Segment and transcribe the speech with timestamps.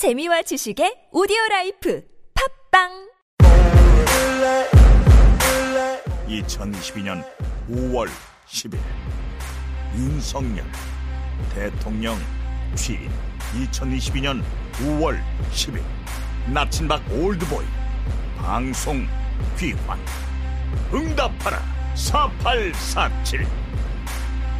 [0.00, 2.02] 재미와 지식의 오디오 라이프
[2.72, 2.88] 팟빵!
[6.26, 7.22] 2022년
[7.68, 8.08] 5월
[8.48, 8.78] 10일
[9.98, 10.64] 윤석열
[11.52, 12.16] 대통령
[12.74, 13.10] 취임.
[13.52, 14.42] 2022년
[14.78, 15.20] 5월
[15.52, 15.82] 10일
[16.50, 17.66] 나친박 올드보이
[18.38, 19.06] 방송
[19.58, 19.98] 귀환.
[20.94, 21.60] 응답하라
[21.94, 23.46] 4847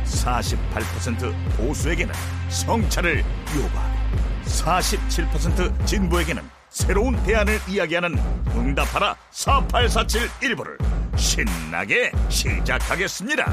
[0.04, 2.14] 48% 보수에게는
[2.50, 3.24] 성찰을
[3.56, 3.99] 요구하고
[4.44, 8.16] 47% 진보에게는 새로운 대안을 이야기하는
[8.54, 10.78] 응답하라 4847 일부를
[11.16, 13.52] 신나게 시작하겠습니다.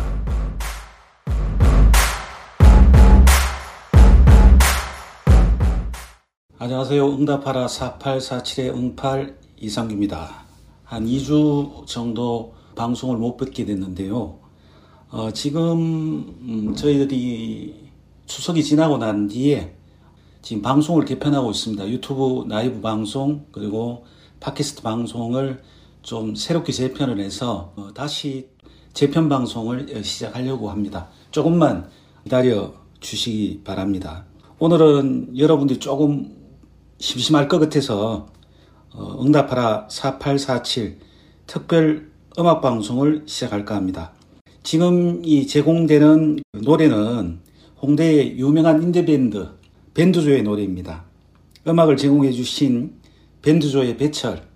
[6.60, 7.08] 안녕하세요.
[7.08, 10.46] 응답하라 4847의 응팔 이상규입니다.
[10.84, 14.40] 한 2주 정도 방송을 못 뵙게 됐는데요.
[15.10, 15.64] 어, 지금
[16.42, 17.90] 음, 저희들이
[18.26, 19.77] 추석이 지나고 난 뒤에
[20.48, 21.90] 지금 방송을 개편하고 있습니다.
[21.90, 24.06] 유튜브 라이브 방송 그리고
[24.40, 25.62] 팟캐스트 방송을
[26.04, 28.48] 좀 새롭게 재편을 해서 어, 다시
[28.94, 31.10] 재편 방송을 시작하려고 합니다.
[31.32, 31.90] 조금만
[32.24, 34.24] 기다려 주시기 바랍니다.
[34.60, 36.34] 오늘은 여러분들이 조금
[36.98, 38.28] 심심할 것 같아서
[38.94, 41.00] 어, 응답하라 4847
[41.46, 44.14] 특별 음악 방송을 시작할까 합니다.
[44.64, 47.42] 지금 이 제공되는 노래는
[47.82, 49.57] 홍대의 유명한 인디밴드
[49.98, 51.06] 밴드조의 노래입니다.
[51.68, 53.02] 음악을 제공해 주신
[53.42, 54.48] 밴드조의 배철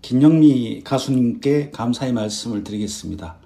[0.00, 3.36] 김영미 가수님께 감사의 말씀을 드리겠습니다.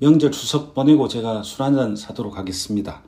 [0.00, 3.04] 명절 추석 보내고 제가 술 한잔 사도록 하겠습니다.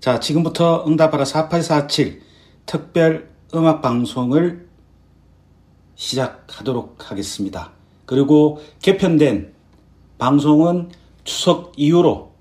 [0.00, 2.22] 자, 지금부터 응답하라 4847
[2.64, 4.66] 특별 음악 방송을
[5.96, 7.72] 시작하도록 하겠습니다.
[8.06, 9.52] 그리고 개편된
[10.16, 10.92] 방송은
[11.24, 12.32] 추석 이후로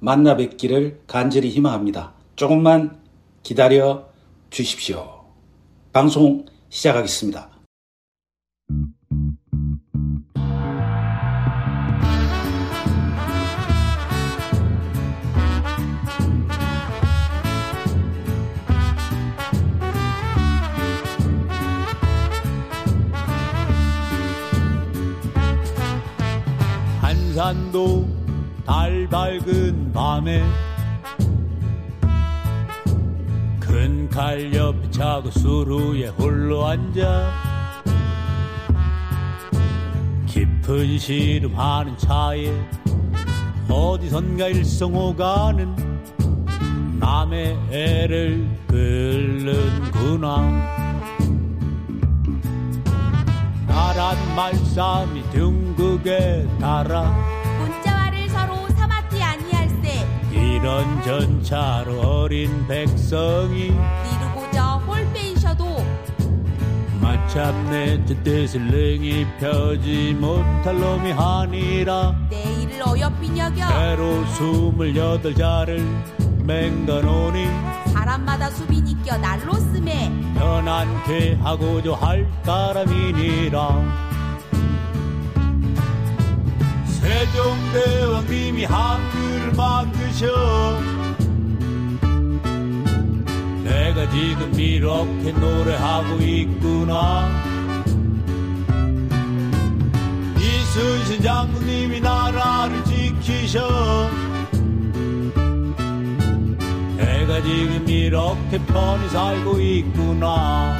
[0.00, 2.12] 만나 뵙기를 간절히 희망합니다.
[2.36, 3.01] 조금만
[3.42, 4.08] 기다려
[4.50, 5.24] 주십시오.
[5.92, 7.50] 방송 시작하겠습니다.
[27.00, 28.08] 한산도
[28.64, 30.44] 달 밝은 밤에
[33.72, 37.32] 큰 칼 옆에 차고 수루에 홀로 앉아
[40.26, 42.52] 깊은 시름하는 차에
[43.70, 45.74] 어디선가 일성오가는
[47.00, 50.40] 남의 애를 끓는구나.
[53.66, 57.31] 나란 말싸움이 등극에 달아
[60.62, 65.64] 이런 전차로 어린 백성이 이루고저 홀빼이셔도
[67.00, 75.84] 마침내 제 뜻을 능히 펴지 못할 놈이 하니라 내일을 어여삐 여겨 새로 스물여덟 자를
[76.44, 77.44] 맹가노니
[77.92, 84.11] 사람마다 수빈이 껴 날로 쓰매 편안케 하고자 할 따름이니라
[87.02, 90.26] 세종대왕님이 한글을 만드셔.
[93.64, 97.28] 내가 지금 이렇게 노래하고 있구나.
[100.38, 104.10] 이순신 장군님이 나라를 지키셔.
[106.96, 110.76] 내가 지금 이렇게 편히 살고 있구나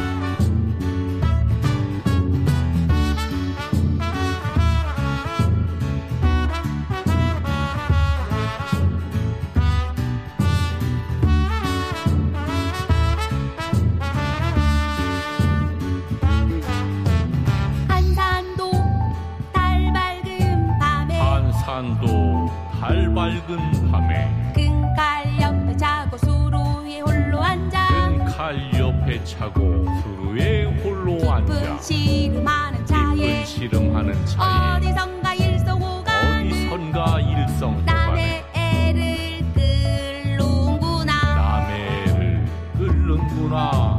[29.42, 41.12] 차고 수루에 홀로 앉아 시름하는 차에 시름하는 차에 어디선가 일성오가는 어디선가 일성 남의 애를 끌는구나.
[41.34, 42.44] 남의 애를
[42.78, 43.98] 끓는구나.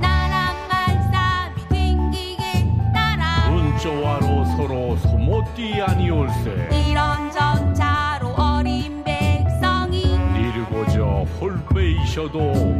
[0.00, 3.48] 나란 말싸움이 튕기게 따라.
[3.48, 6.68] 문자와로 서로 소모띠 아니올세.
[6.90, 12.79] 이런 전차로 어린 백성이 이르고저 홀빼이셔도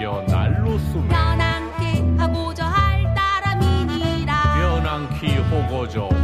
[0.00, 4.32] 즐겨 날로 쏘며 변함께 하고저 할 따람이니라.
[4.54, 6.19] 변함키 호거저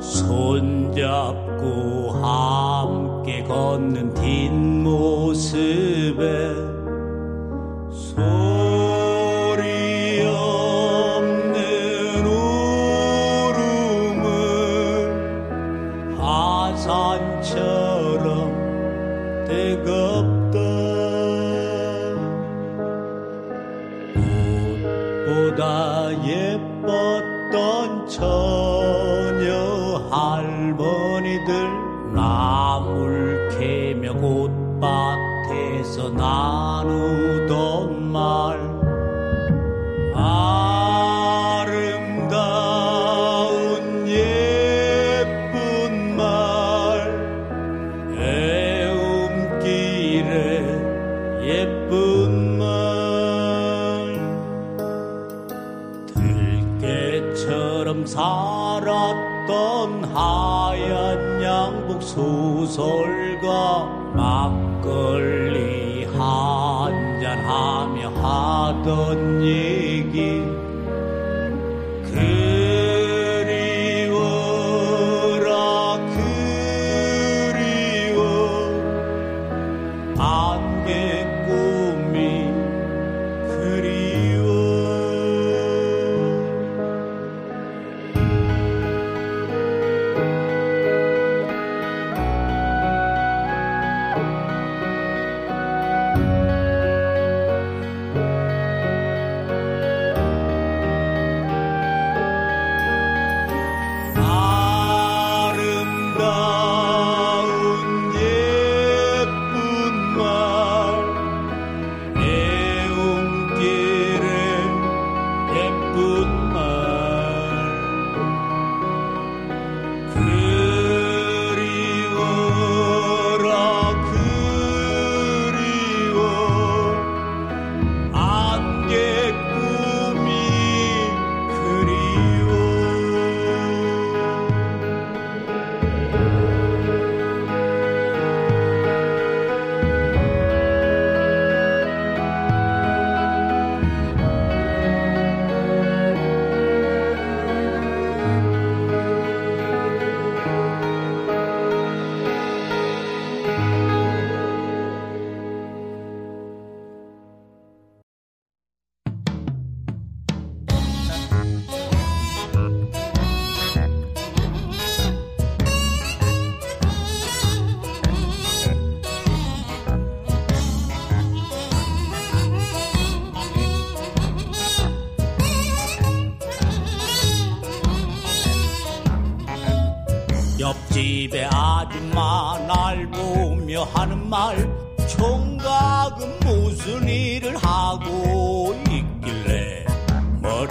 [0.00, 1.60] 손잡고
[2.22, 5.60] 함께 걷는 뒷모습에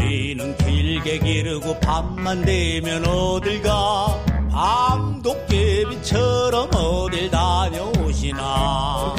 [0.10, 4.20] 머리는 길게 기르고 밤만 되면 어딜 가?
[4.52, 9.16] 밤도깨비처럼 어딜 다녀오시나?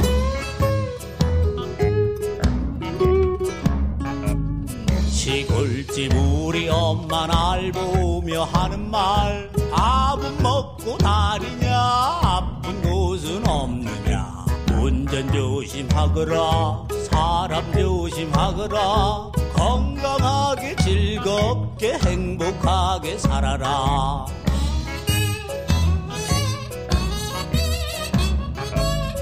[5.08, 11.78] 시골집 우리 엄마 날 보며 하는 말 밥은 먹고 다니냐?
[12.20, 14.44] 아픈 곳은 없느냐?
[14.72, 24.24] 운전 조심하거라 사람 조심하거라 건강하게 즐겁게 행복하게 살아라.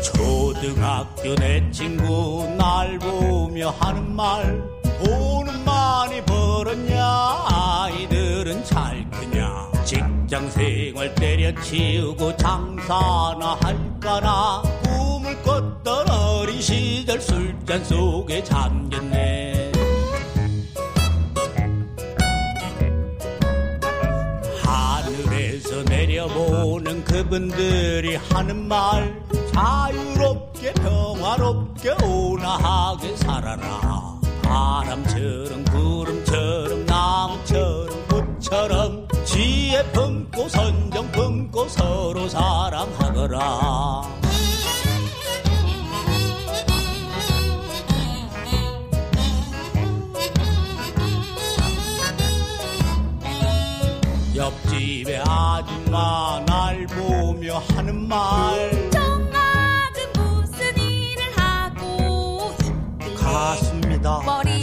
[0.00, 4.62] 초등학교 내 친구 날 보며 하는 말
[5.02, 7.04] 돈은 많이 벌었냐?
[7.50, 9.72] 아이들은 잘 크냐?
[9.84, 14.62] 직장 생활 때려치우고 장사나 할까나?
[14.84, 19.57] 꿈을 꿨던 어린 시절 술잔 속에 잠겼네
[27.28, 34.18] 그분들이 하는 말 자유롭게 평화롭게 온화하게 살아라.
[34.42, 44.17] 바람처럼 구름처럼 나무처럼 꽃처럼 지혜 품고 선정 품고 서로 사랑하거라
[54.68, 58.70] 집에 아줌마 날 보며 하는 말.
[58.90, 64.22] 총각은 무슨 일을 하고 있길래 가슴니다.
[64.24, 64.57] 머리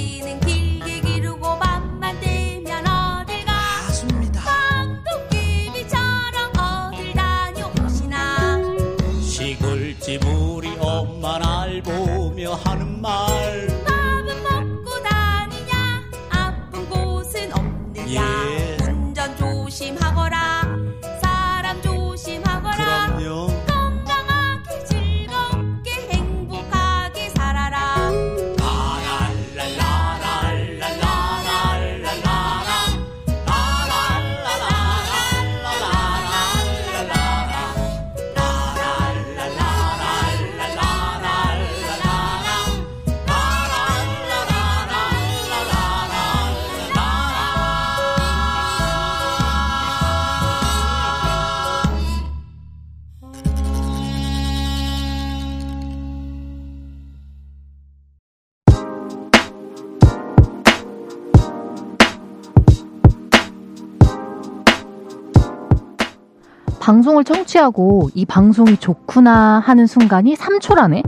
[67.25, 71.03] 청취하고 이 방송이 좋구나 하는 순간이 3초라네.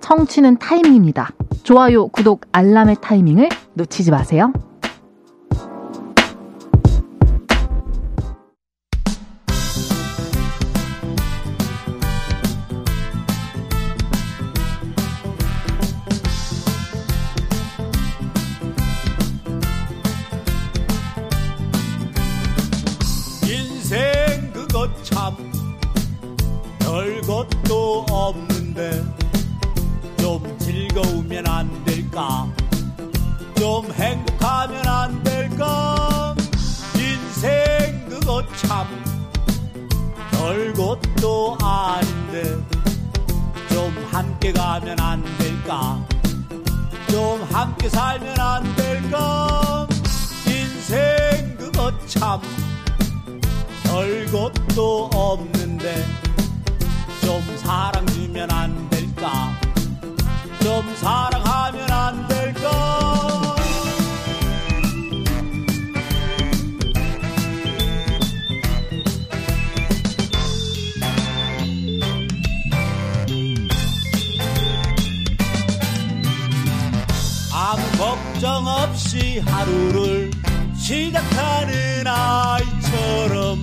[0.00, 1.30] 청취는 타이밍입니다.
[1.62, 4.52] 좋아요, 구독, 알람의 타이밍을 놓치지 마세요.
[61.12, 62.70] 사랑하면 안 될까?
[77.52, 80.30] 아무 걱정 없이 하루를
[80.78, 83.61] 시작하는 아이처럼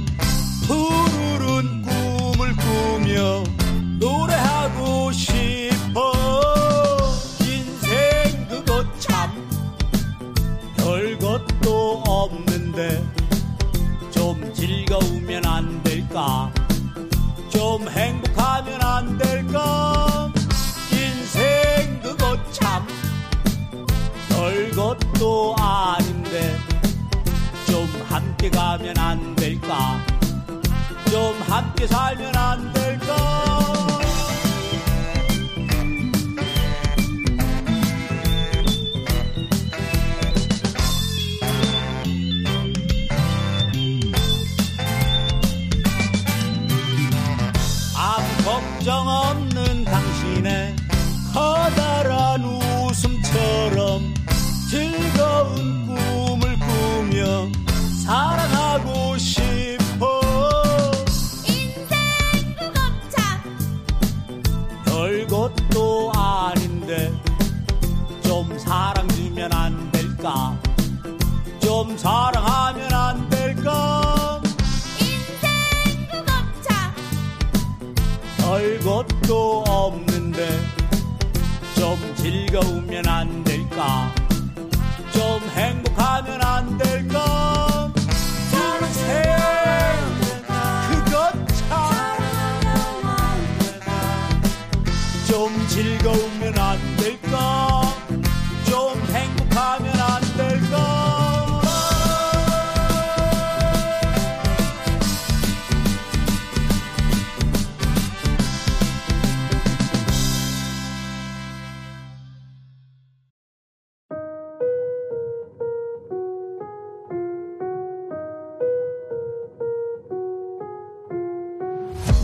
[25.14, 26.58] 것도 아닌데
[27.66, 30.00] 좀 함께 가면 안 될까?
[31.10, 33.59] 좀 함께 살면 안 될까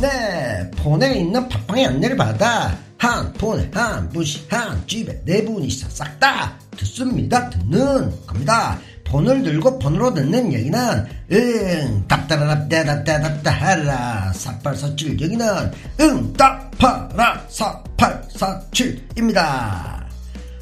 [0.02, 6.58] 네, 폰에 있는 팟빵의 안내를 받아 한 폰에 한 분씩 한 집에 네 분이서 싹다
[6.78, 7.50] 듣습니다.
[7.50, 8.78] 듣는 겁니다.
[9.06, 15.72] 폰을 들고 폰으로 듣는 여기는 응 답답답답답답답 하라 4847 여기는
[16.02, 19.95] 응 답하라 4847입니다.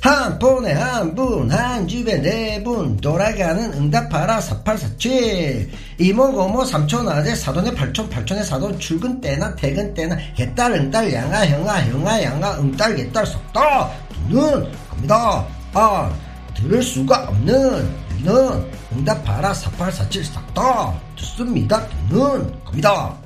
[0.04, 5.72] 한 폰에 한 분, 한 집에 네 분, 돌아가는 응답하라 4847.
[5.98, 11.46] 이모, 고모, 삼촌, 아재, 사돈의 팔촌, 팔촌의 사돈, 출근 때나 퇴근 때나, 개딸, 응딸, 양아,
[11.46, 13.92] 형아, 형아, 양아, 응딸, 개딸, 속다,
[14.28, 15.48] 듣는 겁니다.
[15.72, 16.14] 아,
[16.54, 21.88] 들을 수가 없는, 여기는 응답하라 4847 싹다 듣습니다.
[22.10, 23.18] 듣는 겁니다.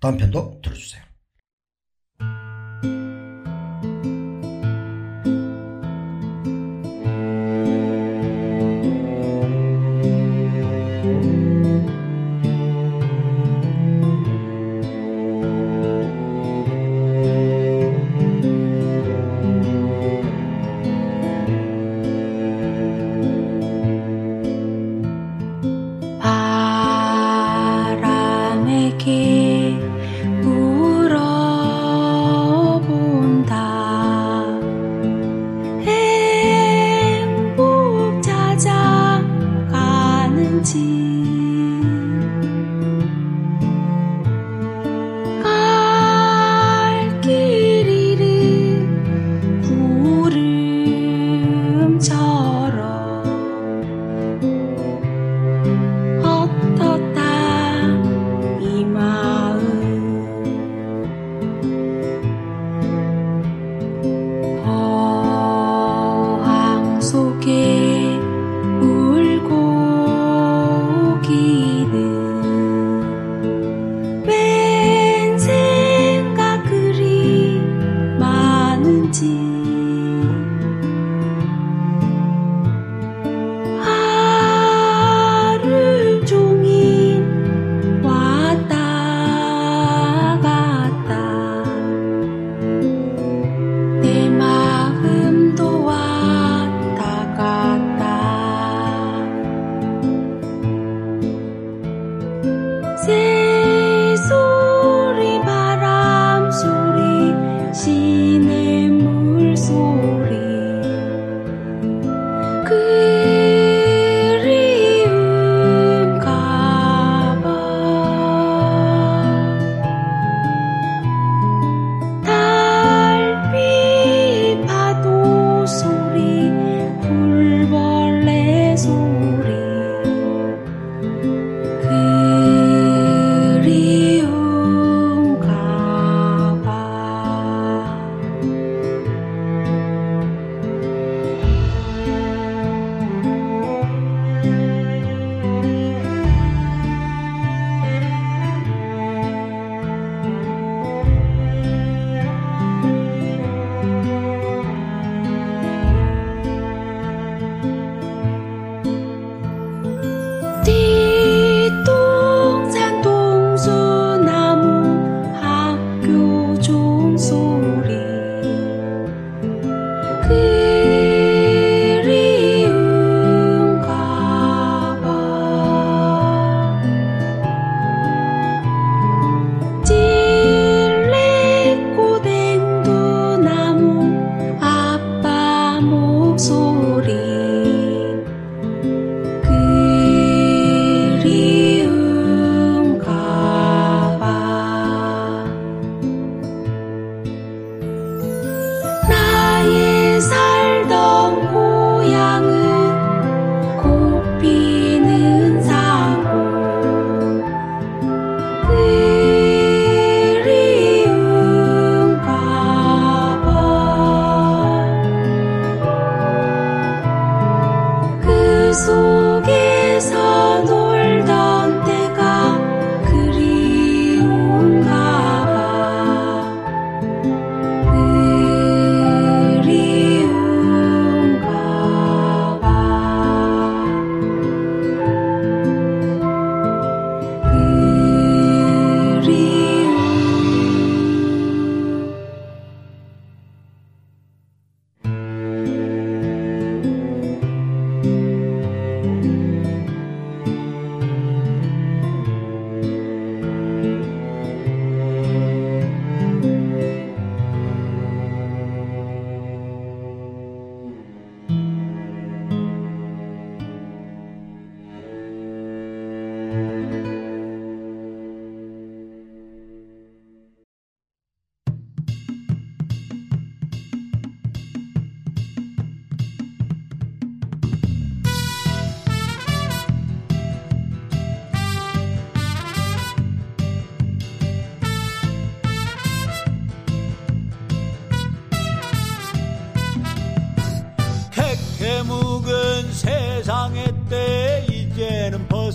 [0.00, 1.09] 다음 편도 들어주세요.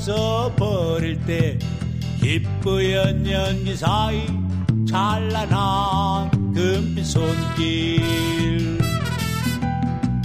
[0.06, 1.58] 벗어버릴 때
[2.22, 4.28] 기쁘연 연기 사이
[4.88, 8.80] 찬란한 금빛 손길.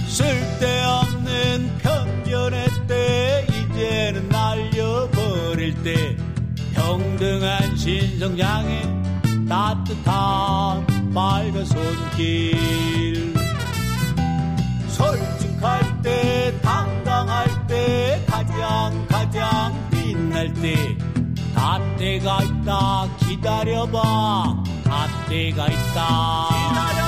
[0.05, 6.15] 쓸데없는 편견의 때 이제는 날려버릴 때
[6.73, 8.83] 평등한 신성장의
[9.49, 13.33] 따뜻한 맑은 손길.
[14.89, 19.00] 솔직할 때 당당할 때 가장
[19.31, 20.75] 가장 빛날 때.
[21.55, 23.07] 닷때가 있다.
[23.19, 24.63] 기다려봐.
[24.83, 26.47] 닷때가 있다.
[26.49, 27.00] 기다려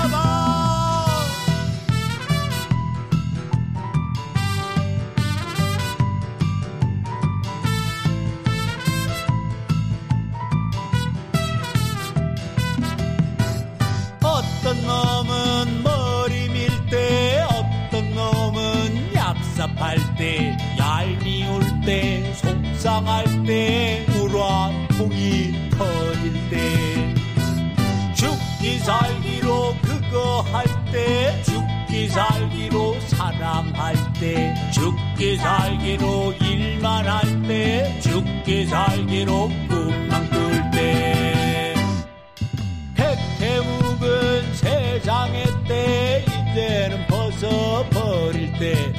[48.63, 48.93] 때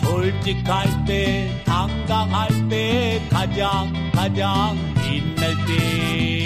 [0.00, 6.39] 솔직할 때 당당할 때 가장 가장 빛날 때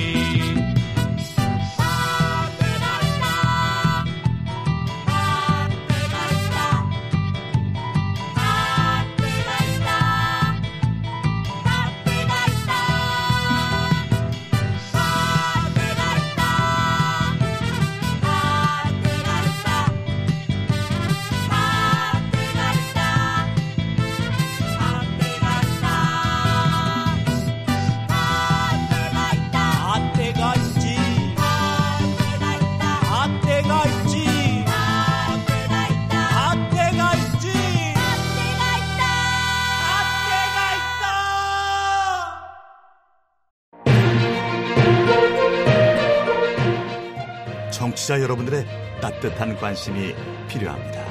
[47.84, 48.64] 청취자 여러분들의
[49.02, 50.14] 따뜻한 관심이
[50.48, 51.04] 필요합니다.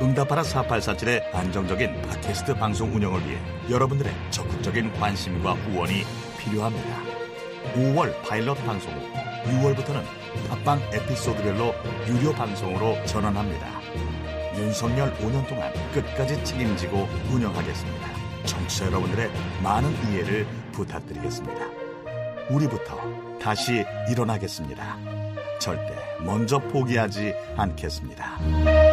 [0.00, 6.04] 응답하라 4847의 안정적인 팟캐스트 방송 운영을 위해 여러분들의 적극적인 관심과 후원이
[6.38, 6.96] 필요합니다.
[7.74, 9.00] 5월 파일럿 방송 후
[9.50, 10.04] 6월부터는
[10.48, 11.74] 팟빵 에피소드별로
[12.06, 13.66] 유료 방송으로 전환합니다.
[14.54, 18.08] 윤석열 5년 동안 끝까지 책임지고 운영하겠습니다.
[18.44, 19.28] 청취자 여러분들의
[19.60, 21.66] 많은 이해를 부탁드리겠습니다.
[22.48, 25.11] 우리부터 다시 일어나겠습니다.
[25.62, 28.91] 절대 먼저 포기하지 않겠습니다.